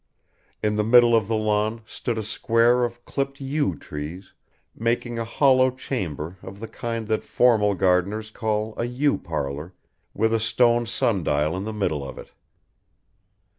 In 0.63 0.77
the 0.77 0.83
middle 0.83 1.15
of 1.15 1.27
the 1.27 1.35
lawn 1.37 1.81
stood 1.85 2.17
a 2.17 2.23
square 2.23 2.83
of 2.83 3.05
clipped 3.05 3.39
yew 3.39 3.75
trees, 3.75 4.33
making 4.75 5.19
a 5.19 5.23
hollow 5.23 5.69
chamber 5.69 6.37
of 6.41 6.59
the 6.59 6.67
kind 6.67 7.07
that 7.07 7.23
formal 7.23 7.75
gardeners 7.75 8.31
call 8.31 8.73
a 8.77 8.85
yew 8.85 9.19
parlour, 9.19 9.75
with 10.15 10.33
a 10.33 10.39
stone 10.39 10.87
sundial 10.87 11.55
in 11.55 11.65
the 11.65 11.71
middle 11.71 12.03
of 12.03 12.17
it. 12.17 12.31